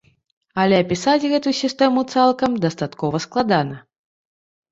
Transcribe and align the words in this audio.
Але 0.61 0.75
апісаць 0.83 1.27
гэтую 1.33 1.51
сістэму 1.57 2.03
цалкам 2.13 2.51
дастаткова 2.65 3.17
складана. 3.27 3.77